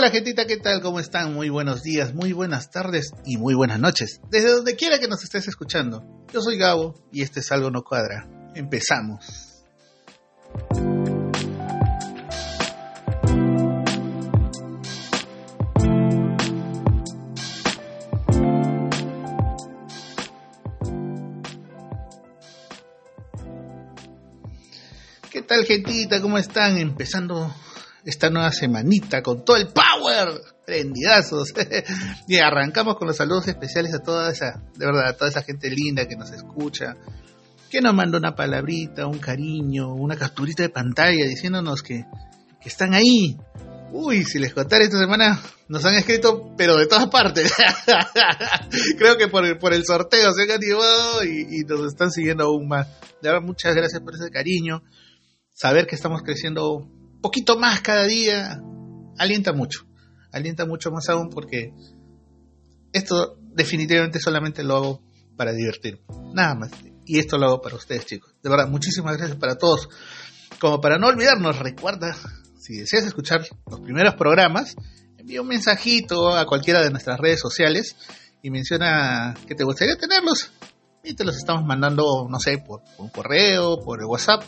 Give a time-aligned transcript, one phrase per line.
[0.00, 0.80] Hola gentita, ¿qué tal?
[0.80, 1.34] ¿Cómo están?
[1.34, 4.22] Muy buenos días, muy buenas tardes y muy buenas noches.
[4.30, 6.24] Desde donde quiera que nos estés escuchando.
[6.32, 8.26] Yo soy Gabo y este es Algo No Cuadra.
[8.54, 9.62] Empezamos.
[25.30, 26.22] ¿Qué tal gentita?
[26.22, 26.78] ¿Cómo están?
[26.78, 27.54] Empezando
[28.04, 31.52] esta nueva semanita con todo el power, prendidazos.
[32.28, 35.70] y arrancamos con los saludos especiales a toda esa, de verdad, a toda esa gente
[35.70, 36.96] linda que nos escucha,
[37.70, 42.04] que nos manda una palabrita, un cariño, una capturita de pantalla diciéndonos que,
[42.60, 43.36] que están ahí.
[43.92, 47.52] Uy, si les contara esta semana, nos han escrito, pero de todas partes.
[48.98, 52.44] Creo que por el, por el sorteo se han animado y, y nos están siguiendo
[52.44, 52.86] aún más.
[53.20, 54.84] De verdad, muchas gracias por ese cariño.
[55.52, 56.88] Saber que estamos creciendo
[57.20, 58.60] poquito más cada día,
[59.18, 59.86] alienta mucho.
[60.32, 61.72] Alienta mucho más aún porque
[62.92, 65.02] esto definitivamente solamente lo hago
[65.36, 66.00] para divertir.
[66.32, 66.70] Nada más.
[67.04, 68.34] Y esto lo hago para ustedes, chicos.
[68.42, 69.88] De verdad, muchísimas gracias para todos.
[70.60, 72.16] Como para no olvidarnos, recuerda,
[72.58, 74.76] si deseas escuchar los primeros programas,
[75.16, 77.96] envía un mensajito a cualquiera de nuestras redes sociales
[78.42, 80.52] y menciona que te gustaría tenerlos.
[81.02, 84.44] Y te los estamos mandando, no sé, por, por un correo, por el WhatsApp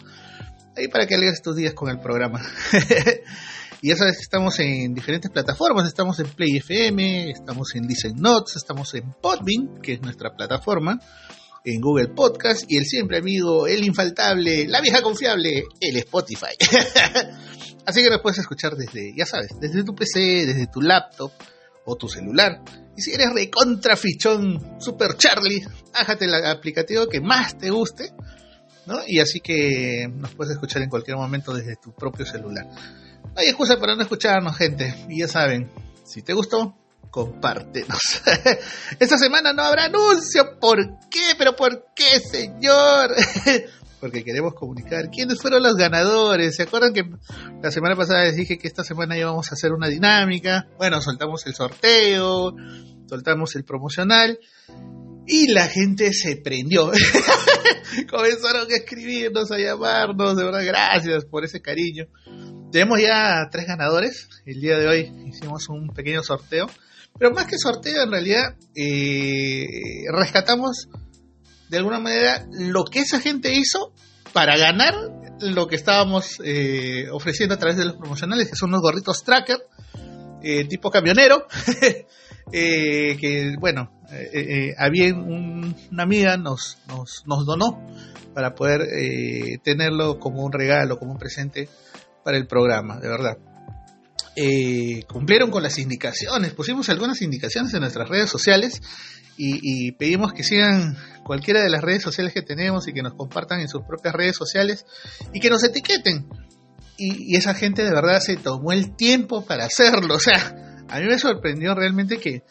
[0.76, 2.42] ahí para que leas estos días con el programa.
[3.82, 8.14] y ya sabes que estamos en diferentes plataformas, estamos en Play FM, estamos en Listen
[8.16, 11.00] Notes, estamos en Podbean, que es nuestra plataforma,
[11.64, 16.56] en Google Podcast y el siempre amigo, el infaltable, la vieja confiable, el Spotify.
[17.86, 21.32] Así que nos puedes escuchar desde, ya sabes, desde tu PC, desde tu laptop
[21.84, 22.62] o tu celular.
[22.96, 28.12] Y si eres recontrafichón, super Charlie, bájate el aplicativo que más te guste
[29.06, 32.66] Y así que nos puedes escuchar en cualquier momento desde tu propio celular.
[33.24, 34.94] No hay excusa para no escucharnos, gente.
[35.08, 35.70] Y ya saben,
[36.04, 36.74] si te gustó,
[37.10, 38.22] compártenos.
[38.98, 40.58] Esta semana no habrá anuncio.
[40.60, 40.78] ¿Por
[41.10, 41.34] qué?
[41.38, 43.14] ¿Pero por qué, señor?
[44.00, 46.56] Porque queremos comunicar quiénes fueron los ganadores.
[46.56, 47.04] ¿Se acuerdan que
[47.62, 50.66] la semana pasada les dije que esta semana íbamos a hacer una dinámica?
[50.76, 52.52] Bueno, soltamos el sorteo,
[53.08, 54.40] soltamos el promocional
[55.26, 56.90] y la gente se prendió.
[58.10, 62.06] Comenzaron a escribirnos, a llamarnos, de verdad, gracias por ese cariño.
[62.70, 64.28] Tenemos ya tres ganadores.
[64.46, 66.68] El día de hoy hicimos un pequeño sorteo.
[67.18, 69.66] Pero más que sorteo, en realidad, eh,
[70.10, 70.88] rescatamos
[71.68, 73.92] de alguna manera lo que esa gente hizo
[74.32, 74.94] para ganar
[75.40, 79.58] lo que estábamos eh, ofreciendo a través de los promocionales, que son unos gorritos tracker,
[80.42, 81.46] eh, tipo camionero.
[82.50, 87.80] Eh, que bueno, eh, eh, había una amiga nos, nos, nos, donó
[88.34, 88.80] para poder
[89.62, 91.68] tenerlo como un regalo, como un presente
[92.24, 93.38] para el programa, de verdad.
[95.06, 98.80] cumplieron con las indicaciones, pusimos algunas indicaciones en nuestras redes sociales
[99.36, 103.60] y, pedimos que sigan cualquiera de las redes sociales que tenemos y que nos compartan
[103.60, 104.86] en sus propias redes sociales
[105.32, 106.26] y que nos etiqueten.
[106.96, 110.54] Y, y esa gente de verdad se tomó el tiempo para hacerlo, o sea,
[110.92, 112.42] a mí me sorprendió realmente que,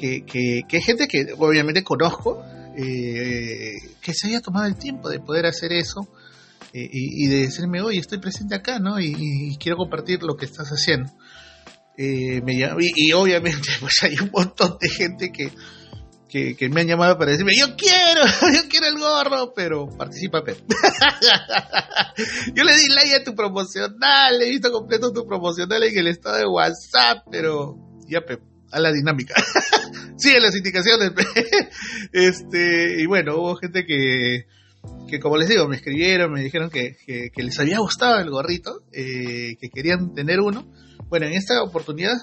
[0.00, 2.44] que, hay gente que obviamente conozco,
[2.76, 6.08] eh, que se haya tomado el tiempo de poder hacer eso
[6.72, 9.00] eh, y, de decirme, oye, estoy presente acá, ¿no?
[9.00, 11.10] Y, quiero compartir lo que estás haciendo.
[11.96, 12.42] Eh,
[12.96, 15.50] y, obviamente, pues hay un montón de gente que,
[16.30, 18.24] que, me han llamado para decirme, yo quiero,
[18.54, 20.44] yo quiero el gorro, pero participa
[22.54, 26.36] yo le di like a tu promocional, he visto completo tu promocional en el estado
[26.36, 27.76] de WhatsApp, pero
[28.06, 29.34] ya Pep, a la dinámica.
[30.16, 31.12] Sigue las indicaciones.
[32.12, 34.46] este, y bueno, hubo gente que,
[35.08, 38.84] que como les digo, me escribieron, me dijeron que, que, les había gustado el gorrito,
[38.92, 40.70] eh, que querían tener uno
[41.10, 42.16] bueno, en esta oportunidad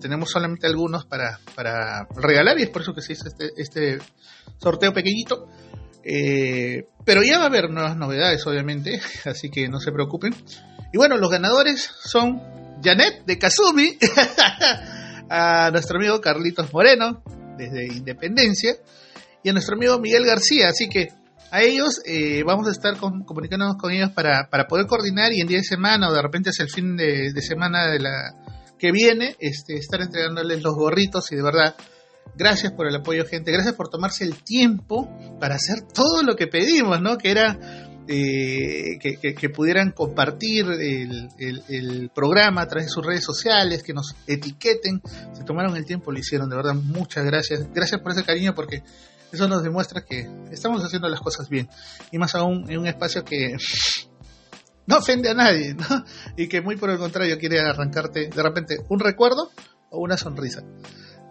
[0.00, 3.98] tenemos solamente algunos para, para regalar y es por eso que se hizo este, este
[4.58, 5.48] sorteo pequeñito.
[6.02, 10.34] Eh, pero ya va a haber nuevas novedades, obviamente, así que no se preocupen.
[10.92, 12.42] Y bueno, los ganadores son
[12.82, 13.96] Janet de Kazumi,
[15.30, 17.22] a nuestro amigo Carlitos Moreno,
[17.56, 18.76] desde Independencia,
[19.44, 20.68] y a nuestro amigo Miguel García.
[20.68, 21.08] Así que
[21.50, 25.58] a ellos eh, vamos a estar comunicándonos con ellos para, poder coordinar y en día
[25.58, 28.34] de semana o de repente es el fin de, semana de la
[28.78, 31.74] que viene, este, estar entregándoles los gorritos y de verdad,
[32.36, 35.08] gracias por el apoyo gente, gracias por tomarse el tiempo
[35.40, 37.16] para hacer todo lo que pedimos, ¿no?
[37.16, 37.58] Que era
[38.08, 44.14] eh, que, pudieran compartir el, el, programa a través de sus redes sociales, que nos
[44.26, 45.00] etiqueten,
[45.32, 48.82] se tomaron el tiempo, lo hicieron, de verdad, muchas gracias, gracias por ese cariño porque
[49.32, 51.68] eso nos demuestra que estamos haciendo las cosas bien.
[52.12, 53.56] Y más aún en un espacio que,
[54.86, 56.04] no ofende a nadie, ¿no?
[56.36, 59.50] Y que muy por el contrario quiere arrancarte de repente un recuerdo
[59.90, 60.62] o una sonrisa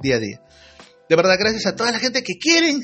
[0.02, 0.42] día a día.
[1.08, 2.82] De verdad, gracias a toda la gente que quieren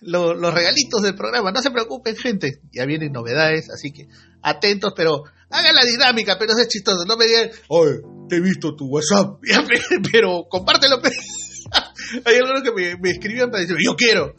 [0.00, 1.50] los regalitos del programa.
[1.50, 2.60] No se preocupen, gente.
[2.72, 4.06] Ya vienen novedades, así que
[4.42, 7.04] atentos, pero hagan la dinámica, pero es chistoso.
[7.04, 9.40] No me digan, oye, te he visto tu WhatsApp,
[10.12, 11.00] pero compártelo.
[12.24, 14.34] Hay algunos que me, me escribían para decir, yo quiero.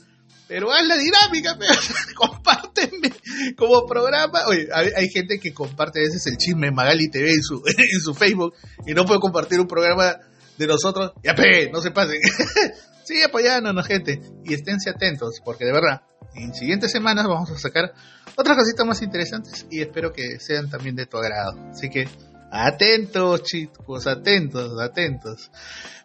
[0.48, 1.74] Pero haz la dinámica, pero,
[2.16, 3.12] compárteme
[3.58, 4.46] como programa.
[4.48, 8.14] Oye, hay, gente que comparte a veces el chisme Magali TV en su, en su
[8.14, 8.54] Facebook
[8.86, 10.18] y no puede compartir un programa
[10.58, 11.14] de nosotros.
[11.24, 12.20] Ya, pe, no se pasen.
[13.04, 14.22] sí, apoyándonos, gente.
[14.44, 16.02] Y esténse atentos, porque de verdad,
[16.36, 17.94] en siguientes semanas vamos a sacar
[18.36, 21.58] otras cositas más interesantes y espero que sean también de tu agrado.
[21.72, 22.08] Así que,
[22.52, 25.52] atentos, chicos, atentos, atentos.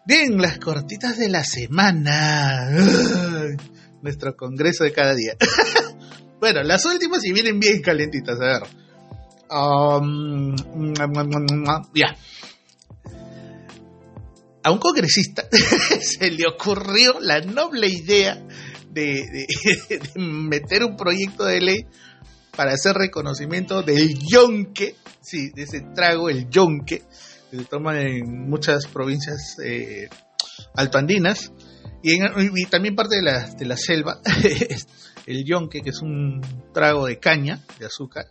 [0.06, 2.68] Bien, las cortitas de la semana
[4.02, 5.36] nuestro congreso de cada día.
[6.40, 8.62] bueno, las últimas y vienen bien calentitas, a ver.
[9.50, 10.54] Um,
[11.94, 12.16] ya.
[14.62, 15.48] A un congresista
[16.00, 18.40] se le ocurrió la noble idea
[18.90, 19.46] de,
[20.16, 21.86] meter un proyecto de ley
[22.56, 27.02] para hacer reconocimiento del yonque, sí, de ese trago, el yonque,
[27.50, 30.08] que se toma en muchas provincias eh,
[30.74, 31.52] altoandinas,
[32.02, 34.20] y, también parte de la, de la selva,
[35.26, 36.40] el yonque, que es un
[36.72, 38.26] trago de caña, de azúcar,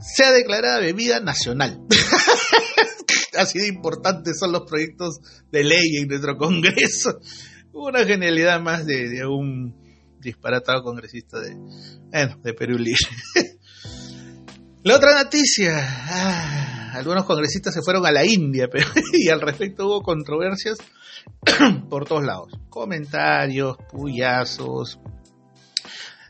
[0.00, 1.80] se ha declarado bebida nacional.
[3.38, 5.18] Así de importantes son los proyectos
[5.50, 7.18] de ley en nuestro Congreso.
[7.72, 9.74] Una genialidad más de, un
[10.20, 12.98] disparatado congresista de, bueno, de Perú Libre.
[14.86, 19.84] La otra noticia, ah, algunos congresistas se fueron a la India pero, y al respecto
[19.84, 20.78] hubo controversias
[21.90, 22.52] por todos lados.
[22.68, 25.00] Comentarios, puyazos,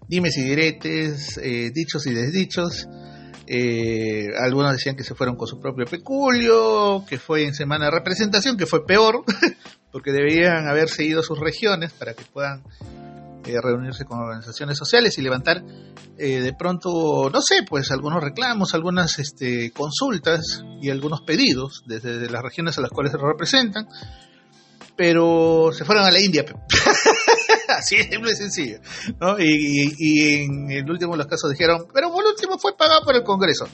[0.08, 2.88] dimes y diretes, eh, dichos y desdichos.
[3.46, 7.90] Eh, algunos decían que se fueron con su propio peculio, que fue en semana de
[7.90, 9.22] representación, que fue peor,
[9.92, 12.62] porque debían haber seguido sus regiones para que puedan
[13.46, 15.62] eh, reunirse con organizaciones sociales y levantar
[16.16, 22.42] de pronto, no sé, pues algunos reclamos, algunas este, consultas y algunos pedidos desde las
[22.42, 23.86] regiones a las cuales se representan
[24.96, 26.44] pero se fueron a la India.
[27.68, 28.78] Así es simple y sencillo.
[29.20, 29.36] ¿no?
[29.38, 33.22] Y, en el último de los casos dijeron, pero por último fue pagado por el
[33.22, 33.68] Congreso.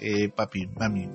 [0.00, 1.08] Eh, papi, mami,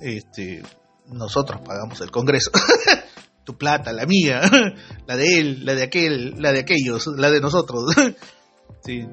[0.00, 0.62] este,
[1.08, 2.50] nosotros pagamos el Congreso.
[3.46, 4.42] tu plata, la mía,
[5.06, 7.94] la de él, la de aquel, la de aquellos, la de nosotros.
[8.84, 9.06] sí,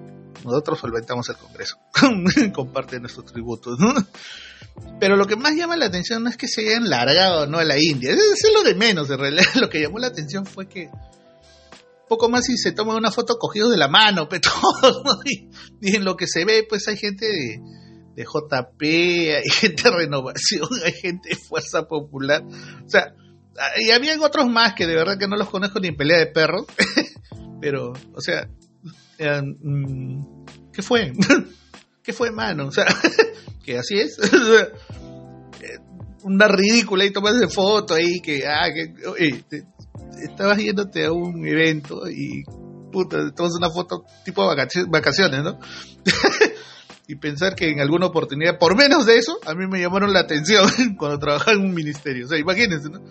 [0.43, 1.77] nosotros solventamos el Congreso
[2.53, 3.79] comparte nuestros tributos.
[3.79, 3.93] ¿no?
[4.99, 7.63] Pero lo que más llama la atención no es que se hayan largado no a
[7.63, 9.45] la India, eso es lo de menos en realidad.
[9.55, 10.89] Lo que llamó la atención fue que
[12.09, 14.49] poco más si se toma una foto cogidos de la mano, pero
[15.25, 17.59] y, en lo que se ve, pues hay gente de,
[18.15, 22.43] de JP, hay gente de renovación, hay gente de fuerza popular.
[22.43, 23.13] O sea,
[23.77, 26.27] y habían otros más que de verdad que no los conozco ni en pelea de
[26.27, 26.65] perros,
[27.61, 28.47] pero, o sea,
[29.19, 31.13] mm, ¿qué fue?
[32.03, 32.67] ¿Qué fue, mano?
[32.67, 32.85] O sea,
[33.63, 34.17] que así es.
[36.23, 39.63] Una ridícula y tomas de foto ahí que, ah, que
[40.23, 42.43] estabas yéndote a un evento y
[42.91, 45.59] puta, tomas una foto tipo vacaciones, ¿no?
[47.07, 50.21] y pensar que en alguna oportunidad, por menos de eso, a mí me llamaron la
[50.21, 50.65] atención
[50.97, 52.25] cuando trabajaba en un ministerio.
[52.25, 53.01] O sea, imagínense, ¿no?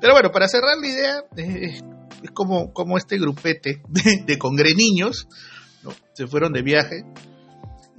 [0.00, 5.28] Pero bueno, para cerrar la idea, es como, como este grupete de, de congreniños,
[5.82, 5.92] ¿no?
[6.14, 7.04] Se fueron de viaje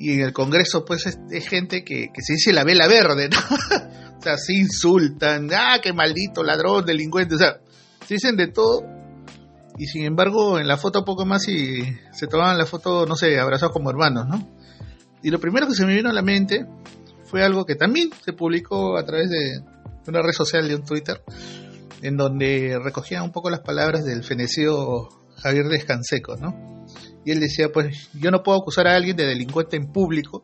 [0.02, 3.38] y en el Congreso pues es, gente que, se dice la vela verde, ¿no?
[4.18, 7.60] o sea, se insultan, ah, qué maldito ladrón, delincuente, o sea,
[8.08, 8.84] se dicen de todo
[9.78, 13.40] y sin embargo en la foto poco más y se tomaban la foto, no sé,
[13.40, 14.50] abrazados como hermanos, ¿no?
[15.22, 16.66] Y lo primero que se me vino a la mente
[17.26, 19.62] fue algo que también se publicó a través de
[20.08, 21.22] una red social de un Twitter,
[22.02, 26.86] en donde recogían un poco las palabras del fenecido Javier Descanseco, ¿no?
[27.26, 30.44] Y él decía, pues yo no puedo acusar a alguien de delincuente en público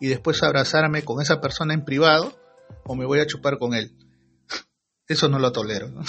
[0.00, 2.38] y después abrazarme con esa persona en privado
[2.84, 3.92] o me voy a chupar con él.
[5.08, 5.92] Eso no lo tolero.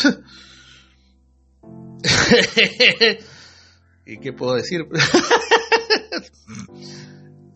[4.06, 4.88] ¿Y qué puedo decir?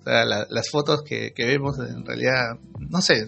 [0.06, 3.28] las fotos que, vemos en realidad, no sé,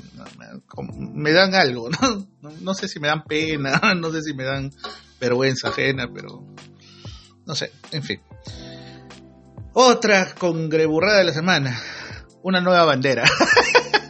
[0.97, 1.89] me, dan algo,
[2.41, 2.51] ¿no?
[2.61, 2.73] ¿no?
[2.73, 4.71] sé si me dan pena, no sé si me dan
[5.19, 6.43] vergüenza ajena, pero
[7.45, 8.21] no sé, en fin.
[9.73, 11.79] Otra congreburrada de la semana.
[12.43, 13.23] Una nueva bandera.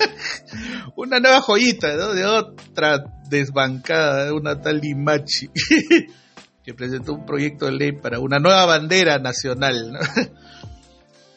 [0.97, 2.13] una nueva joyita.
[2.13, 5.49] De otra desbancada, una tal Limachi.
[6.63, 9.97] que presentó un proyecto de ley para una nueva bandera nacional.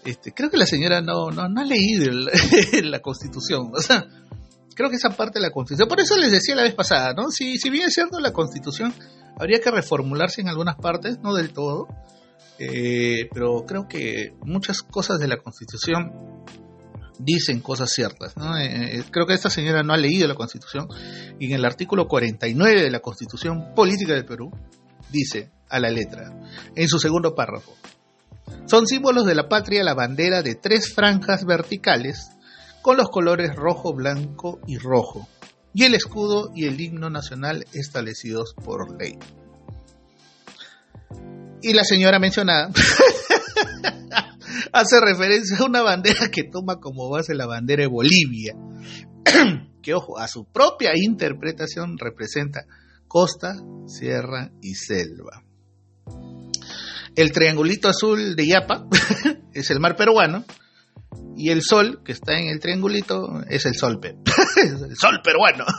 [0.07, 2.11] Este, creo que la señora no, no, no ha leído
[2.85, 3.71] la Constitución.
[3.75, 4.07] O sea,
[4.75, 5.89] creo que esa parte de la Constitución.
[5.89, 7.31] Por eso les decía la vez pasada, ¿no?
[7.31, 8.95] Si, si bien es cierto la Constitución
[9.39, 11.89] habría que reformularse en algunas partes, no del todo,
[12.59, 16.13] eh, pero creo que muchas cosas de la Constitución
[17.19, 18.37] dicen cosas ciertas.
[18.37, 18.57] ¿no?
[18.57, 20.89] Eh, eh, creo que esta señora no ha leído la Constitución
[21.39, 24.51] y en el artículo 49 de la Constitución Política del Perú
[25.11, 26.33] dice a la letra,
[26.75, 27.77] en su segundo párrafo,
[28.67, 32.31] son símbolos de la patria la bandera de tres franjas verticales
[32.83, 35.29] con los colores rojo, blanco y rojo,
[35.75, 39.19] y el escudo y el himno nacional establecidos por ley.
[41.63, 42.71] Y la señora mencionada
[44.73, 48.55] hace referencia a una bandera que toma como base la bandera de Bolivia,
[49.83, 52.67] que ojo, a su propia interpretación representa
[53.09, 55.43] costa, sierra y selva.
[57.17, 58.87] El triangulito azul de Yapa
[59.55, 60.45] es el mar peruano
[61.35, 64.01] y el sol que está en el triangulito es el sol,
[64.57, 65.65] el sol peruano.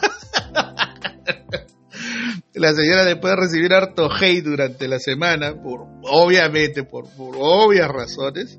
[2.54, 8.58] la señora después de recibir harto hate durante la semana, por obviamente, por, obvias razones,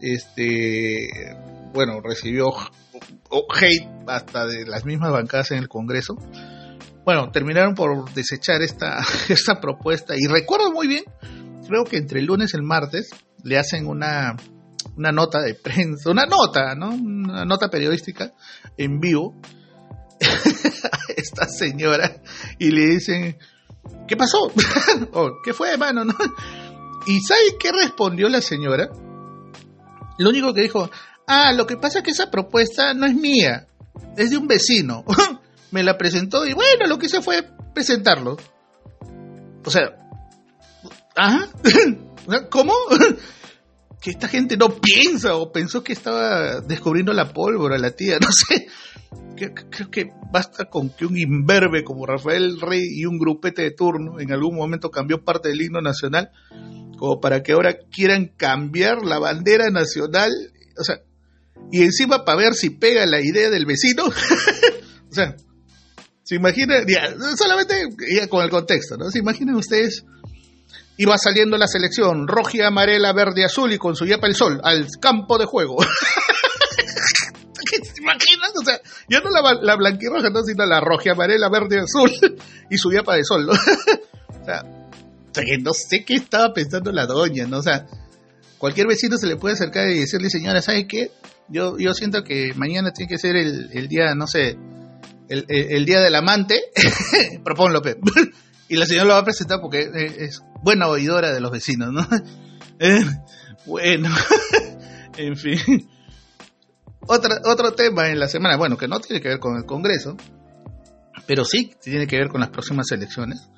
[0.00, 1.08] este,
[1.72, 6.16] bueno, recibió hate hasta de las mismas bancadas en el Congreso.
[7.04, 11.04] Bueno, terminaron por desechar esta, esta propuesta y recuerdo muy bien,
[11.70, 13.10] creo que entre el lunes y el martes
[13.44, 14.36] le hacen una,
[14.96, 16.90] una nota de prensa, una nota, ¿no?
[16.90, 18.32] Una nota periodística
[18.76, 19.40] en vivo
[20.20, 22.20] a esta señora
[22.58, 23.38] y le dicen,
[24.08, 24.52] ¿qué pasó?
[25.44, 26.04] ¿Qué fue, hermano?
[26.04, 26.14] ¿No?
[27.06, 28.90] ¿Y sabe qué respondió la señora?
[30.18, 30.90] Lo único que dijo,
[31.28, 33.68] ah, lo que pasa es que esa propuesta no es mía,
[34.16, 35.04] es de un vecino.
[35.70, 38.36] Me la presentó y bueno, lo que hice fue presentarlo.
[39.64, 39.99] O sea,
[42.26, 42.48] ¿ajá?
[42.50, 42.72] ¿Cómo?
[44.00, 48.28] que esta gente no piensa o pensó que estaba descubriendo la pólvora, la tía, no
[48.32, 48.66] sé
[49.48, 54.20] creo que basta con que un imberbe como Rafael Rey y un grupete de turno
[54.20, 56.30] en algún momento cambió parte del himno nacional,
[56.98, 60.30] como para que ahora quieran cambiar la bandera nacional,
[60.78, 61.00] o sea,
[61.72, 65.36] y encima para ver si pega la idea del vecino, o sea,
[66.22, 66.84] se imaginan,
[67.36, 69.10] solamente con el contexto, ¿no?
[69.10, 70.04] Se imaginan ustedes,
[70.96, 74.86] iba saliendo la selección, roja, amarela, verde, azul y con su yapa el sol, al
[75.00, 75.76] campo de juego.
[77.70, 78.52] ¿Te imaginas?
[78.60, 82.10] O sea, yo no la, la blanquirroja, no, sino la roja, amarela, verde, azul
[82.70, 83.52] y su para de sol, ¿no?
[84.40, 84.62] o sea,
[85.60, 87.58] no sé qué estaba pensando la doña, ¿no?
[87.58, 87.86] O sea,
[88.58, 91.12] cualquier vecino se le puede acercar y decirle, señora, ¿sabe qué?
[91.48, 94.56] Yo, yo siento que mañana tiene que ser el, el día, no sé,
[95.28, 96.60] el, el, día del amante,
[97.44, 97.96] propón López.
[98.68, 102.06] y la señora lo va a presentar porque es buena oidora de los vecinos, ¿no?
[102.82, 103.04] Eh,
[103.66, 104.08] bueno,
[105.18, 105.86] en fin
[107.06, 110.16] otro tema en la semana, bueno, que no tiene que ver con el Congreso,
[111.26, 113.48] pero sí tiene que ver con las próximas elecciones,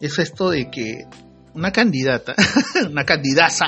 [0.00, 1.06] es esto de que
[1.54, 2.34] una candidata,
[2.90, 3.66] una candidaza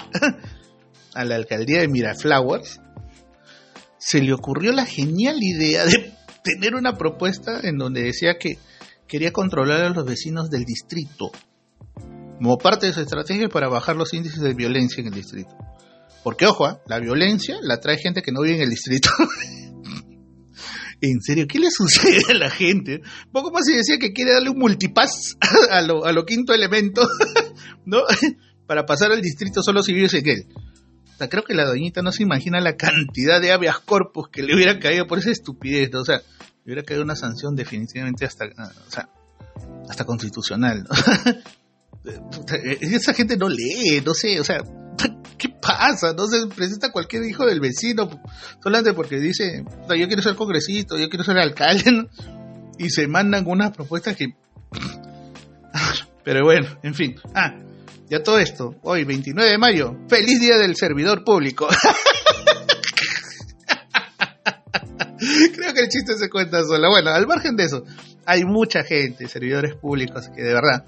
[1.15, 2.81] a la alcaldía de Miraflowers,
[3.99, 8.59] se le ocurrió la genial idea de tener una propuesta en donde decía que
[9.07, 11.31] quería controlar a los vecinos del distrito,
[12.41, 15.55] como parte de su estrategia para bajar los índices de violencia en el distrito.
[16.25, 16.81] Porque, ojo, ¿ah?
[16.87, 19.11] la violencia la trae gente que no vive en el distrito.
[21.03, 23.03] en serio, ¿qué le sucede a la gente?
[23.31, 25.37] Poco más si decía que quiere darle un multipass
[25.71, 27.03] a lo, a lo quinto elemento,
[27.85, 28.05] ¿no?
[28.67, 30.47] Para pasar al distrito solo si vives en él.
[31.15, 34.43] O sea, creo que la doñita no se imagina la cantidad de habeas corpus que
[34.43, 36.01] le hubiera caído por esa estupidez, ¿no?
[36.01, 39.11] O sea, le hubiera caído una sanción definitivamente hasta, o sea,
[39.91, 40.89] hasta constitucional, ¿no?
[42.81, 44.63] Esa gente no lee, no sé, o sea,
[45.39, 46.13] ¿qué pasa?
[46.15, 48.09] No se presenta cualquier hijo del vecino
[48.63, 52.09] solamente porque dice, yo quiero ser congresista, yo quiero ser alcalde,
[52.79, 54.35] y se mandan unas propuestas que...
[56.25, 57.15] Pero bueno, en fin.
[57.35, 57.59] Ah,
[58.09, 61.69] ya todo esto, hoy 29 de mayo, feliz día del servidor público.
[65.55, 66.89] Creo que el chiste se cuenta sola.
[66.89, 67.85] Bueno, al margen de eso,
[68.25, 70.85] hay mucha gente, servidores públicos, que de verdad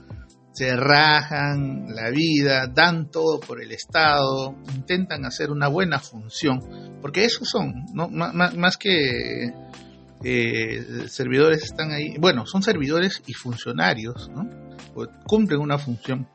[0.52, 6.60] se rajan la vida, dan todo por el Estado, intentan hacer una buena función,
[7.00, 8.08] porque esos son, ¿no?
[8.08, 9.52] más, que
[10.22, 14.48] eh, servidores están ahí, bueno, son servidores y funcionarios, ¿no?
[15.26, 16.28] Cumplen una función,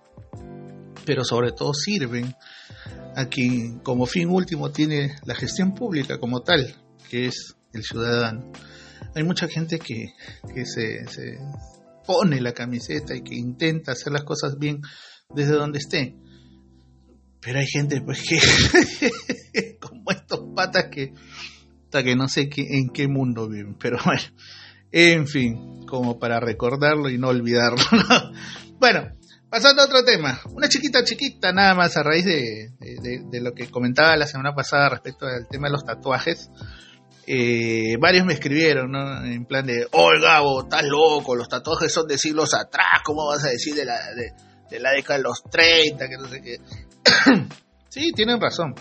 [1.06, 2.36] pero sobre todo sirven
[3.16, 6.76] a quien como fin último tiene la gestión pública como tal,
[7.10, 8.52] que es el ciudadano.
[9.16, 10.14] Hay mucha gente que,
[10.54, 11.06] que se
[12.08, 14.82] pone la camiseta y que intenta hacer las cosas bien
[15.30, 16.16] desde donde esté.
[17.42, 18.40] Pero hay gente pues que
[19.80, 21.14] como estos patas que
[21.88, 24.22] hasta que no sé qué, en qué mundo viven, pero bueno,
[24.92, 27.84] en fin, como para recordarlo y no olvidarlo.
[28.80, 29.08] Bueno,
[29.50, 33.72] pasando a otro tema, una chiquita chiquita nada más a raíz de, de, lo que
[33.72, 36.52] comentaba la semana pasada respecto al tema de los tatuajes.
[37.30, 39.26] Eh, varios me escribieron, ¿no?
[39.26, 43.44] En plan de, oh Gabo, estás loco, los tatuajes son de siglos atrás, ¿cómo vas
[43.44, 44.00] a decir de la,
[44.70, 46.62] de, la década de los 30, que no sé qué?
[47.90, 48.76] sí, tienen razón.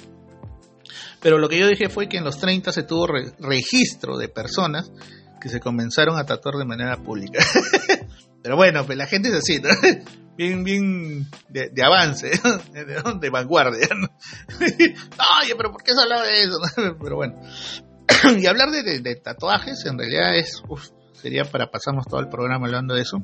[1.21, 3.09] Pero lo que yo dije fue que en los 30 se tuvo
[3.41, 4.93] registro de personas
[5.41, 7.45] que se comenzaron a tatuar de manera pública.
[8.45, 9.71] Pero bueno, pues la gente es así, ¿no?
[10.37, 12.31] Bien, bien de, avance,
[13.21, 13.89] de, vanguardia.
[14.61, 16.59] Oye, pero ¿por qué se hablaba de eso?
[17.03, 17.41] Pero bueno.
[18.39, 20.63] Y hablar de, tatuajes en realidad es,
[21.13, 23.19] sería para pasarnos todo el programa hablando de eso.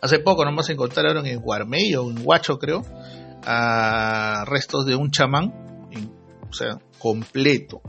[0.00, 2.82] Hace poco nomás encontraron en Guarmey o en Huacho, creo,
[3.44, 5.64] a restos de un chamán
[6.54, 7.82] o sea, completo.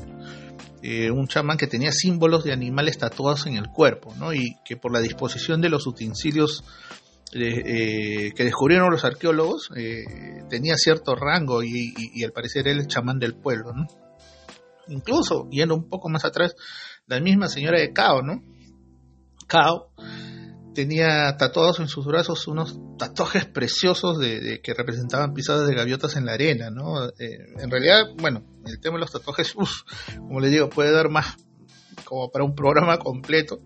[0.82, 4.34] Eh, un chamán que tenía símbolos de animales tatuados en el cuerpo, ¿no?
[4.34, 6.64] Y que por la disposición de los utensilios
[7.34, 10.04] eh, que descubrieron los arqueólogos, eh,
[10.50, 13.88] tenía cierto rango y, al parecer era el chamán del pueblo, ¿no?
[14.88, 16.56] Incluso, yendo un poco más atrás,
[17.08, 18.44] la misma señora de Cao, ¿no?
[19.48, 19.92] Cao
[20.76, 26.26] tenía tatuados en sus brazos unos tatuajes preciosos de, que representaban pisadas de gaviotas en
[26.26, 27.08] la arena, ¿no?
[27.08, 29.54] Eh, en realidad, bueno, el tema de los tatuajes,
[30.18, 31.38] como les digo, puede dar más
[32.04, 33.62] como para un programa completo,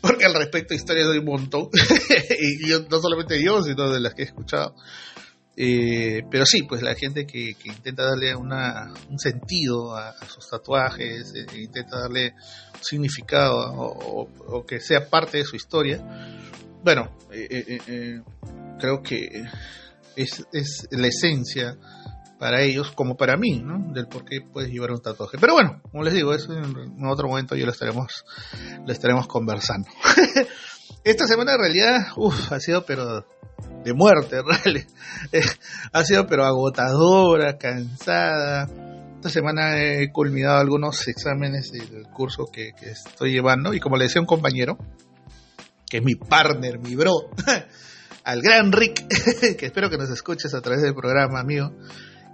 [0.00, 1.70] porque al respecto historias hay un montón,
[2.38, 4.76] y yo, no solamente yo, sino de las que he escuchado.
[5.58, 11.32] Eh, pero sí, pues la gente que, intenta darle una, un sentido a, sus tatuajes,
[11.34, 12.34] eh, intenta darle
[12.80, 15.98] significado o, que sea parte de su historia,
[16.84, 18.20] bueno, eh,
[18.78, 19.44] creo que
[20.14, 21.78] es, es, la esencia
[22.38, 23.92] para ellos como para mí, ¿no?
[23.92, 25.38] Del por qué puedes llevar un tatuaje.
[25.40, 28.24] Pero bueno, como les digo, eso en, otro momento yo lo estaremos,
[28.84, 29.88] lo estaremos conversando.
[31.04, 33.26] Esta semana en realidad, uff, ha sido pero
[33.86, 34.92] de muerte, realmente.
[35.32, 35.40] Eh,
[35.92, 38.66] ha sido pero agotadora, cansada.
[39.14, 44.20] Esta semana he culminado algunos exámenes del curso que, estoy llevando y como le decía
[44.20, 44.76] un compañero,
[45.88, 47.30] que es mi partner, mi bro,
[48.24, 49.06] al gran Rick,
[49.56, 51.72] que espero que nos escuches a través del programa, amigo,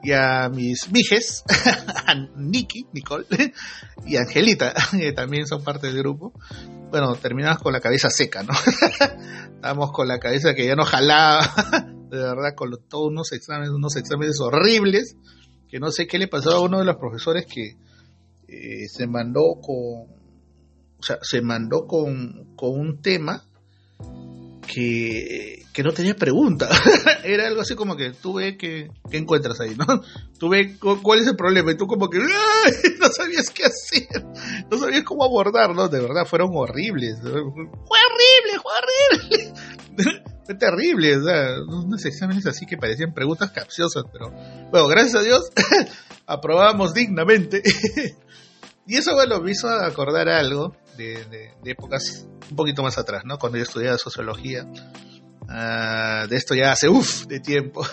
[0.03, 1.45] y a mis mijes,
[2.07, 3.27] a Nikki, Nicole,
[4.07, 6.33] y Angelita, que también son parte del grupo.
[6.91, 8.53] Bueno, terminamos con la cabeza seca, ¿no?
[9.55, 11.41] Estábamos con la cabeza que ya no jalaba,
[12.11, 15.17] de verdad, con todos unos exámenes, unos exámenes horribles,
[15.69, 17.77] que no sé qué le pasó a uno de los profesores que
[18.49, 20.11] eh, se mandó con,
[20.99, 23.43] o sea, se mandó con, con un tema
[24.73, 26.69] que, que no tenía pregunta.
[27.25, 30.03] Era algo así como que tú ves que, ¿qué encuentras ahí, ¿no?
[30.39, 32.19] Tú ves cuál es el problema y tú como que
[32.99, 34.25] no sabías qué hacer,
[34.69, 35.89] no sabías cómo abordarlo.
[35.89, 37.21] De verdad, fueron horribles.
[37.21, 39.55] Fue horrible, fue horrible.
[40.45, 44.33] fue terrible, o unos exámenes así que parecían preguntas capciosas, pero
[44.73, 45.53] bueno, gracias a Dios
[46.27, 47.63] aprobamos dignamente.
[48.85, 51.25] y eso, bueno, me hizo acordar algo de,
[51.63, 53.39] de épocas un poquito más atrás, ¿no?
[53.39, 54.67] Cuando yo estudiaba sociología,
[55.49, 57.85] ah, de esto ya hace uff de tiempo,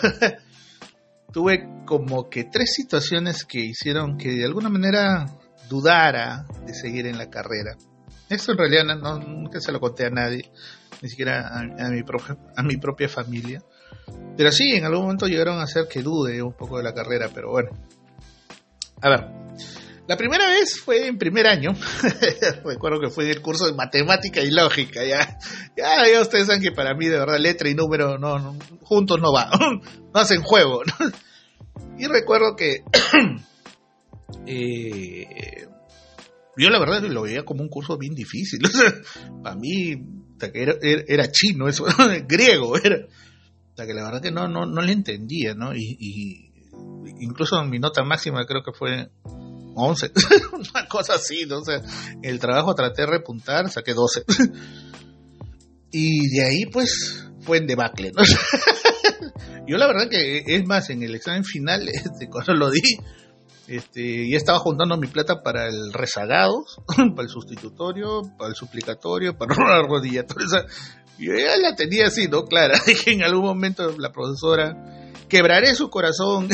[1.32, 5.26] tuve como que tres situaciones que hicieron que de alguna manera
[5.68, 7.76] dudara de seguir en la carrera.
[8.28, 10.50] Esto en realidad no, nunca se lo conté a nadie,
[11.02, 12.02] ni siquiera a, mi,
[12.56, 13.62] a mi propia familia.
[14.36, 17.28] Pero sí, en algún momento llegaron a hacer que dude un poco de la carrera,
[17.34, 17.70] pero bueno.
[19.02, 19.39] A ver,
[20.10, 21.70] la primera vez fue en primer año.
[22.64, 25.04] Recuerdo que fue en el curso de matemática y lógica.
[25.04, 25.38] Ya,
[25.76, 29.48] ya, ustedes saben que para mí, de verdad, letra y número no, juntos no va.
[30.12, 30.82] no hacen juego.
[31.96, 32.82] Y recuerdo que
[34.46, 35.68] eh,
[36.56, 38.58] yo la verdad lo veía como un curso bien difícil.
[39.44, 39.94] para mí
[40.52, 41.86] era, era, chino, eso,
[42.26, 42.76] griego.
[42.78, 45.72] Era, o sea, que la verdad que no, no, no le entendía, ¿no?
[45.72, 46.50] Y, y
[47.20, 49.08] incluso mi nota máxima creo que fue
[49.80, 50.12] 11,
[50.52, 51.58] una cosa así, ¿no?
[51.58, 51.80] O sea,
[52.22, 54.24] el trabajo traté de repuntar, saqué 12.
[55.92, 58.22] y de ahí, pues, fue en debacle, ¿no?
[59.66, 62.98] Yo la verdad que, es más, en el examen final, este, cuando lo di,
[63.68, 66.64] este, ya estaba juntando mi plata para el rezagado,
[67.14, 70.46] para el sustitutorio, para el suplicatorio, para la rodillatoria.
[70.46, 70.64] O sea,
[71.18, 72.46] yo ya la tenía así, ¿no?
[72.46, 72.80] Clara.
[72.86, 74.74] Dije en algún momento la profesora,
[75.28, 76.48] quebraré su corazón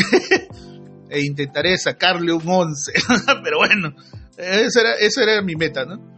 [1.11, 2.93] e intentaré sacarle un 11.
[3.45, 3.95] Pero bueno,
[4.37, 6.17] esa era, esa era mi meta, ¿no?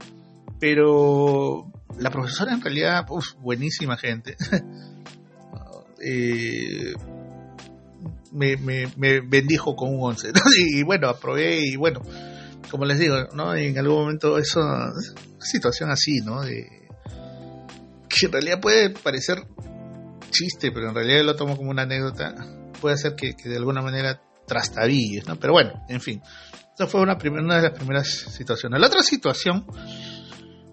[0.60, 3.06] Pero la profesora en realidad,
[3.40, 4.36] buenísima gente.
[6.00, 6.94] Eh,
[8.30, 10.30] me, me, bendijo con un 11.
[10.56, 12.02] Y, bueno, aprobé y bueno,
[12.70, 13.52] como les digo, ¿no?
[13.56, 14.92] En algún momento eso, una
[15.40, 16.42] situación así, ¿no?
[16.42, 19.38] Que en realidad puede parecer
[20.30, 22.34] chiste, pero en realidad lo tomo como una anécdota,
[22.80, 25.24] puede ser que, de alguna manera trastabilles.
[25.40, 26.20] Pero bueno, en fin,
[26.74, 28.80] esa fue una, una de las primeras situaciones.
[28.80, 29.64] La otra situación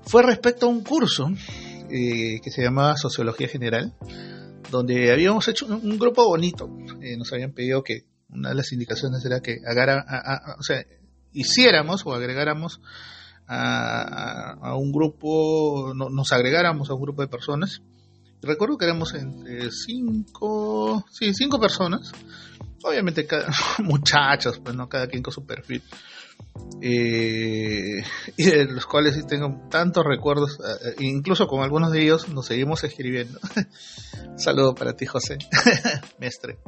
[0.03, 1.29] fue respecto a un curso
[1.89, 3.93] eh, que se llamaba Sociología General,
[4.71, 6.69] donde habíamos hecho un, grupo bonito.
[7.01, 10.83] Eh, nos habían pedido que una de las indicaciones era que o sea,
[11.31, 12.81] hiciéramos o agregáramos
[13.47, 17.81] a, un grupo, nos agregáramos a un grupo de personas.
[18.41, 22.11] Recuerdo que éramos entre cinco, sí, cinco personas.
[22.83, 23.27] Obviamente
[23.79, 25.83] muchachos, pues no cada quien con su perfil.
[26.81, 28.03] Eh,
[28.37, 32.83] y de los cuales tengo tantos recuerdos, eh, incluso con algunos de ellos nos seguimos
[32.83, 33.39] escribiendo.
[34.37, 35.37] Saludo para ti, José,
[36.19, 36.59] mestre.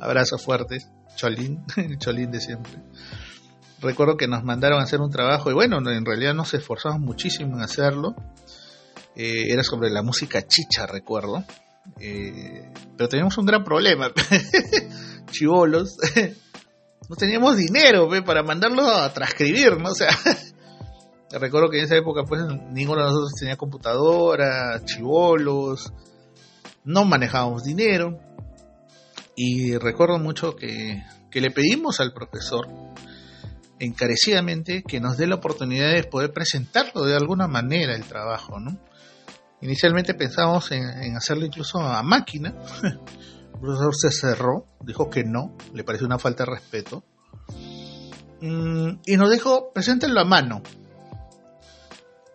[0.00, 0.78] Abrazo fuerte,
[1.16, 2.80] Cholín, el Cholín de siempre.
[3.80, 7.56] Recuerdo que nos mandaron a hacer un trabajo y bueno, en realidad nos esforzamos muchísimo
[7.56, 8.14] en hacerlo.
[9.14, 11.44] Eh, era sobre la música chicha, recuerdo.
[11.96, 14.12] Pero teníamos un gran problema.
[15.30, 15.96] Chivolos
[17.08, 19.90] no teníamos dinero para mandarlo a transcribir, ¿no?
[19.90, 20.10] O sea,
[21.32, 25.92] recuerdo que en esa época pues ninguno de nosotros tenía computadora, chivolos,
[26.84, 28.18] no manejábamos dinero.
[29.34, 32.68] Y recuerdo mucho que, que le pedimos al profesor
[33.78, 38.76] encarecidamente que nos dé la oportunidad de poder presentarlo de alguna manera el trabajo, ¿no?
[39.60, 45.56] Inicialmente pensábamos en, en hacerlo incluso a máquina, el profesor se cerró, dijo que no,
[45.74, 47.04] le pareció una falta de respeto.
[48.40, 50.62] Mm, y nos dijo, preséntenlo a mano.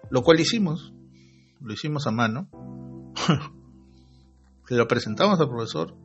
[0.09, 0.93] Lo cual hicimos,
[1.61, 2.49] lo hicimos a mano.
[4.67, 5.95] Se lo presentamos al profesor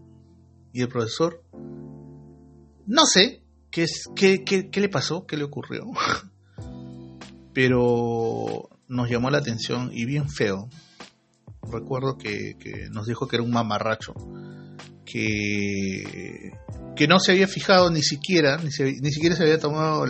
[0.72, 1.44] y el profesor,
[2.86, 5.84] no sé qué, es, qué, qué le pasó, qué le ocurrió,
[7.52, 10.68] pero nos llamó la atención y bien feo.
[11.62, 12.56] Recuerdo que,
[12.90, 14.14] nos dijo que era un mamarracho
[15.04, 16.52] que,
[16.96, 20.04] que no se había fijado ni siquiera, ni, siquiera se había tomado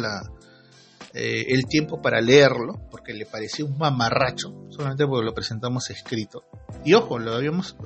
[1.14, 6.44] eh, el tiempo para leerlo, porque le parecía un mamarracho, solamente porque lo presentamos escrito.
[6.84, 7.76] Y ojo, lo habíamos,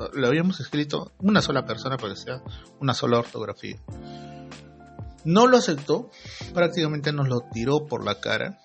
[0.60, 2.42] escrito una sola persona, sea
[2.80, 3.76] una sola ortografía.
[5.24, 6.10] No lo aceptó,
[6.52, 8.58] prácticamente nos lo tiró por la cara.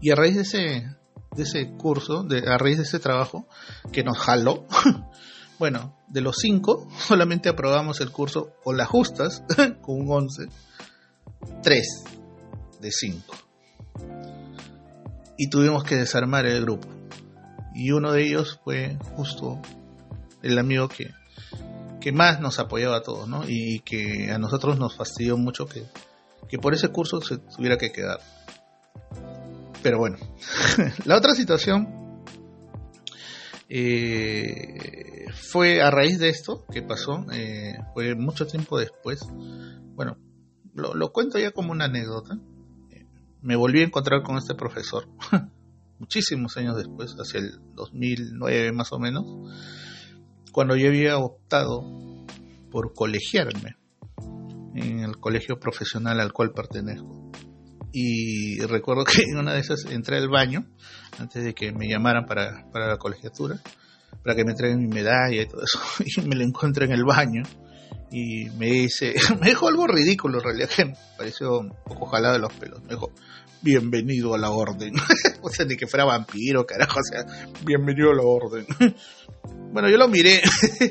[0.00, 0.97] Y a raíz de ese,
[1.36, 3.46] de ese curso, de, a raíz de ese trabajo,
[3.92, 4.66] que nos jaló,
[5.58, 9.42] Bueno, de los cinco, solamente aprobamos el curso o las justas,
[9.82, 10.46] con un 11,
[11.62, 12.04] tres
[12.80, 13.34] de cinco.
[15.36, 16.88] Y tuvimos que desarmar el grupo.
[17.74, 19.60] Y uno de ellos fue justo
[20.42, 21.12] el amigo que,
[22.00, 23.42] que más nos apoyaba a todos, ¿no?
[23.46, 25.84] Y que a nosotros nos fastidió mucho que,
[26.48, 28.20] que por ese curso se tuviera que quedar.
[29.88, 30.18] Pero bueno,
[31.06, 32.22] la otra situación
[33.70, 39.20] eh, fue a raíz de esto que pasó, eh, fue mucho tiempo después.
[39.94, 40.18] Bueno,
[40.74, 42.38] lo, cuento ya como una anécdota.
[43.40, 45.08] me volví a encontrar con este profesor
[45.98, 49.24] muchísimos años después, hacia el 2009 más o menos,
[50.52, 51.82] cuando yo había optado
[52.70, 53.78] por colegiarme
[54.74, 57.27] en el colegio profesional al cual pertenezco.
[57.92, 60.66] Y recuerdo que en una de esas entré al baño
[61.18, 63.60] antes de que me llamaran para, para la colegiatura,
[64.22, 65.80] para que me entreguen mi medalla y todo eso.
[66.04, 67.42] Y me lo encuentro en el baño
[68.10, 72.40] y me dice, me dijo algo ridículo en realidad, me pareció un poco jalado de
[72.40, 72.82] los pelos.
[72.82, 73.12] Me dijo,
[73.62, 74.94] bienvenido a la orden.
[75.42, 77.24] o sea, ni que fuera vampiro, carajo, o sea,
[77.64, 78.66] bienvenido a la orden.
[79.72, 80.40] bueno, yo lo miré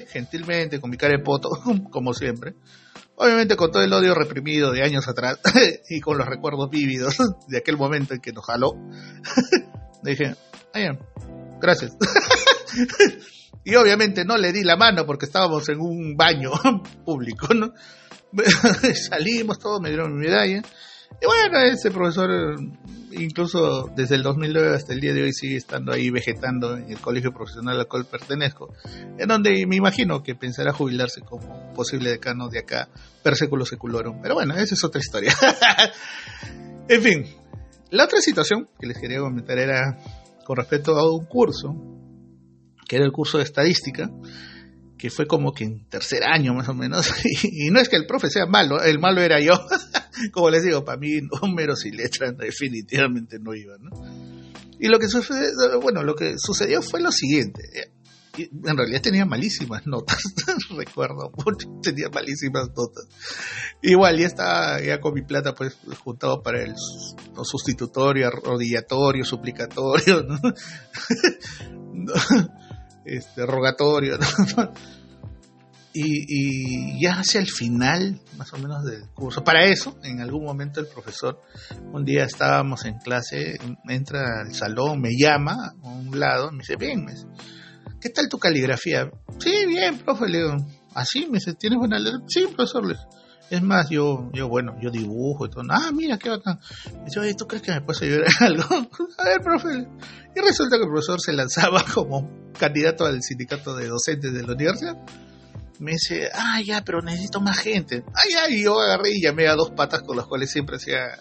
[0.09, 1.49] gentilmente, con mi cara de poto,
[1.91, 2.55] como siempre.
[3.19, 5.39] Obviamente con todo el odio reprimido de años atrás
[5.89, 8.77] y con los recuerdos vívidos de aquel momento en que nos jaló.
[10.03, 10.35] Dije,
[10.75, 10.97] ah,
[11.59, 11.97] gracias.
[13.65, 16.51] y obviamente no le di la mano porque estábamos en un baño
[17.05, 17.73] público, ¿no?
[18.93, 20.61] Salimos todos, me dieron mi medalla.
[21.21, 22.59] Y bueno, ese profesor,
[23.11, 26.99] incluso desde el 2009 hasta el día de hoy, sigue estando ahí vegetando en el
[26.99, 28.73] colegio profesional al cual pertenezco,
[29.17, 32.89] en donde me imagino que pensará jubilarse como posible decano de acá,
[33.23, 34.21] per seculo seculorum.
[34.21, 35.33] Pero bueno, esa es otra historia.
[36.87, 37.25] en fin,
[37.89, 39.97] la otra situación que les quería comentar era
[40.45, 41.75] con respecto a un curso,
[42.87, 44.09] que era el curso de estadística,
[44.97, 48.05] que fue como que en tercer año más o menos, y, no es que el
[48.05, 49.53] profe sea malo, el malo era yo,
[50.31, 53.91] como les digo, para mí números y letras definitivamente no iban, ¿no?
[54.79, 57.63] Y lo que sucedió, bueno, lo que sucedió fue lo siguiente,
[58.37, 60.21] en realidad tenía malísimas notas,
[60.77, 61.31] recuerdo
[61.81, 63.07] tenía malísimas notas.
[63.81, 66.75] Igual ya estaba ya con mi plata pues juntado para el
[67.43, 70.27] sustitutorio, arrodillatorio, suplicatorio,
[73.05, 74.19] este rogatorio,
[75.99, 79.43] y, ya hacia el final, más o menos, del curso.
[79.43, 81.41] Para eso, en algún momento el profesor,
[81.91, 83.57] un día estábamos en clase,
[83.87, 87.13] entra al salón, me llama a un lado, me dice, bien, me
[87.99, 89.09] ¿qué tal tu caligrafía?
[89.39, 90.57] Sí, bien, profe, le digo,
[90.93, 91.25] ¿así?
[91.25, 92.19] me dice, ¿tienes buena letra?
[92.27, 92.95] Sí, profesor,
[93.49, 95.63] es más, yo, yo, bueno, yo dibujo y todo.
[95.69, 96.59] Ah, mira, qué bacán.
[96.97, 98.63] Me dice, oye, ¿tú crees que me puedes ayudar en algo?
[99.17, 99.87] a ver, profe.
[100.35, 102.29] Y resulta que el profesor se lanzaba como
[102.59, 104.97] candidato al sindicato de docentes de la universidad
[105.79, 108.03] me dice, ah, ya, pero necesito más gente.
[108.13, 111.19] Ah, ya, y yo agarré y llamé a dos patas con las cuales siempre hacía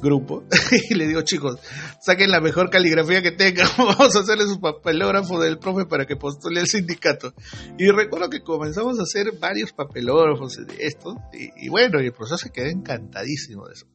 [0.00, 0.44] grupo.
[0.90, 1.58] y le digo, chicos,
[2.00, 3.68] saquen la mejor caligrafía que tengan.
[3.78, 7.34] Vamos a hacerle su papelógrafo del profe para que postule al sindicato.
[7.78, 11.14] Y recuerdo que comenzamos a hacer varios papelógrafos de estos.
[11.32, 13.86] Y, bueno, y el profesor se quedó encantadísimo de eso.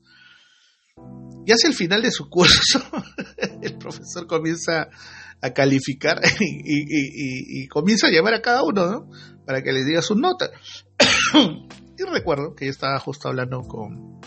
[1.46, 2.80] Y hacia el final de su curso,
[3.62, 4.88] el profesor comienza
[5.46, 9.10] a calificar y, comienza a llamar a cada uno, ¿no?
[9.46, 10.50] Para que les diga su nota.
[11.34, 14.20] y recuerdo que yo estaba justo hablando con,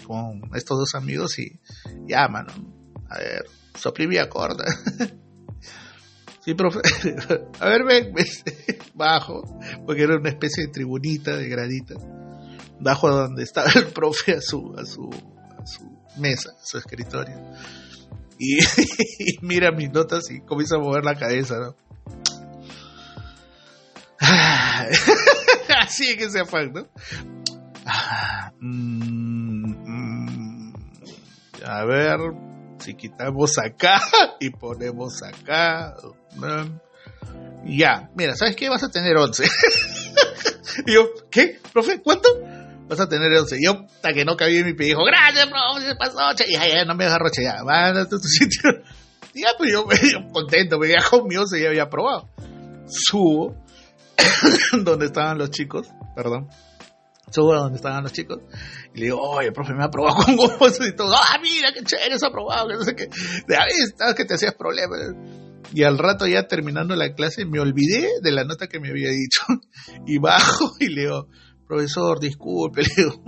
[0.55, 1.61] estos dos amigos y
[2.07, 3.05] llaman, ¿no?
[3.11, 4.65] A ver, soprimí acorda.
[6.45, 6.81] sí, profe.
[7.61, 8.15] a ver, ven,
[8.95, 9.43] bajo,
[9.85, 11.95] porque era una especie de tribunita, de gradita,
[12.81, 15.11] bajo donde estaba el profe a su, a su,
[15.59, 15.85] a su
[16.17, 17.35] mesa, a su escritorio.
[18.41, 18.59] Y,
[19.43, 21.75] mira mis notas y comienza a mover la cabeza, ¿no?
[25.81, 26.87] Así que se afán, ¿no?
[28.61, 30.73] Mm, mm,
[31.65, 32.19] a ver,
[32.79, 34.01] si quitamos acá
[34.41, 35.95] y ponemos acá.
[37.65, 38.69] Ya, mira, ¿sabes qué?
[38.69, 39.45] Vas a tener 11.
[40.87, 41.59] y yo, ¿qué?
[41.73, 42.01] ¿Profe?
[42.03, 42.29] ¿Cuánto?
[42.89, 43.59] Vas a tener 11.
[43.63, 46.45] Yo, hasta que no cabía en mi pie, dijo, gracias, bro, se pasó, che.
[46.51, 48.83] Ya, ya, no me agarro, che, ya, van a tu sitio.
[49.35, 52.29] Y ya, pues yo, yo contento, me ya con mi 11 ya había probado.
[52.87, 53.55] Subo,
[54.83, 56.49] donde estaban los chicos, perdón.
[57.31, 58.39] Subo a donde estaban los chicos
[58.95, 61.15] y le digo, oye, profe, me ha aprobado con vos y todo.
[61.15, 63.09] Ah, mira, qué chévere, has aprobado, que no sé qué.
[63.47, 64.99] De ahí estabas que te hacías problemas.
[65.75, 69.11] Y al rato ya terminando la clase me olvidé de la nota que me había
[69.11, 69.43] dicho.
[70.07, 71.29] Y bajo y le digo,
[71.69, 73.23] profesor, disculpe, le digo,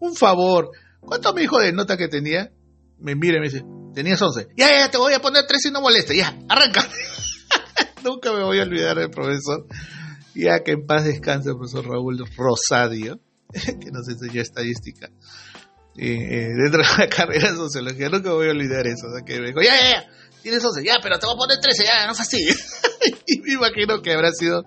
[0.00, 2.50] un favor, ¿cuánto me dijo de nota que tenía?
[2.98, 3.64] Me mira y me dice,
[3.94, 4.48] tenías 11.
[4.56, 6.86] Ya, ya, te voy a poner 3 y no moleste, ya, arranca.
[8.04, 9.66] Nunca me voy a olvidar del profesor.
[10.34, 13.20] Ya que en paz descanse el profesor Raúl Rosadio,
[13.52, 15.08] que nos enseñó estadística.
[15.96, 19.08] Eh, dentro de la carrera de sociología, nunca me voy a olvidar eso.
[19.08, 20.10] O sea, que me dijo, ya, ya, ya,
[20.42, 22.82] tienes 11, ya, pero te voy a poner 13, ya, no fastidies.
[23.26, 24.64] y me imagino que habrá sido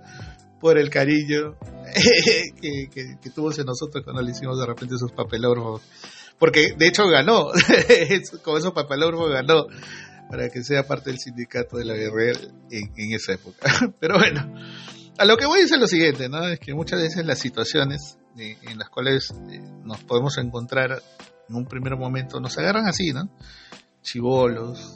[0.60, 1.58] por el cariño
[2.62, 5.82] que, que, tuvo en nosotros cuando le hicimos de repente esos papelógrafos.
[6.40, 7.50] Porque de hecho ganó,
[8.44, 9.68] con esos papelógrafos ganó
[10.32, 12.40] para que sea parte del sindicato de la guerrera
[12.72, 13.70] en, esa época.
[14.00, 14.56] Pero bueno,
[15.18, 16.48] a lo que voy a decir lo siguiente, ¿no?
[16.48, 21.04] Es que muchas veces las situaciones eh, en las cuales eh, nos podemos encontrar
[21.50, 23.30] en un primer momento nos agarran así, ¿no?
[24.02, 24.96] Chivolos,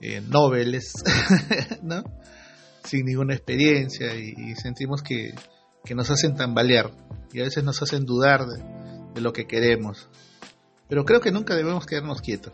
[0.00, 0.92] eh, noveles,
[1.82, 2.04] ¿no?
[2.84, 5.34] Sin ninguna experiencia y sentimos que
[5.88, 6.90] que nos hacen tambalear
[7.32, 10.08] y a veces nos hacen dudar de, lo que queremos.
[10.86, 12.52] Pero creo que nunca debemos quedarnos quietos.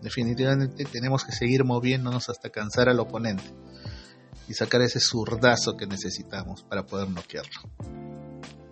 [0.00, 3.42] Definitivamente tenemos que seguir moviéndonos hasta cansar al oponente
[4.48, 7.70] y sacar ese zurdazo que necesitamos para poder noquearlo.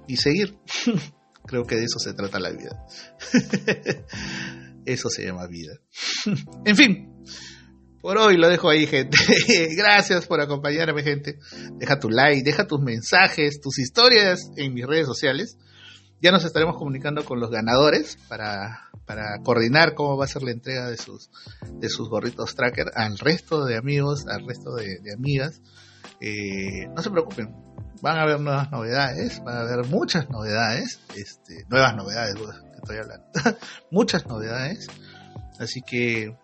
[0.07, 0.59] Y seguir.
[1.47, 2.87] creo que de eso se trata la vida.
[4.85, 5.73] eso se llama vida.
[6.66, 7.25] en fin,
[8.01, 9.19] por hoy lo dejo ahí, gente.
[9.77, 11.39] Gracias por acompañarme, gente.
[11.75, 15.59] Deja tu like, deja tus mensajes, tus historias en mis redes sociales.
[16.23, 18.91] Ya nos estaremos comunicando con los ganadores para,
[19.43, 21.31] coordinar cómo va a ser la entrega de sus,
[21.73, 25.61] de sus gorritos tracker al resto de amigos, al resto de, amigas.
[26.21, 27.55] Eh, no se preocupen,
[28.03, 32.97] van a haber nuevas novedades, van a haber muchas novedades, este, nuevas novedades, que estoy
[32.99, 33.27] hablando,
[33.91, 34.87] muchas novedades.
[35.59, 36.37] Así que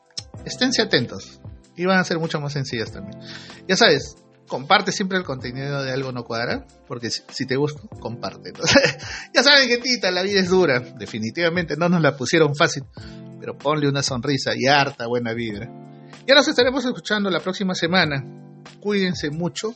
[0.45, 1.41] esténse atentos
[1.77, 3.21] y van a ser mucho más sencillas también.
[3.69, 8.53] Ya sabes, comparte siempre el contenido de algo no cuadra, porque si, te gusta, comparte.
[9.35, 12.85] ya saben, tita la vida es dura, definitivamente no nos la pusieron fácil,
[13.39, 15.69] pero ponle una sonrisa y harta buena vibra.
[16.27, 18.25] Ya nos estaremos escuchando la próxima semana.
[18.81, 19.75] Cuídense mucho,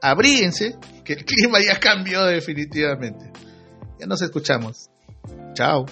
[0.00, 3.32] abríense, que el clima ya cambió definitivamente.
[3.98, 4.88] Ya nos escuchamos.
[5.54, 5.86] Chao.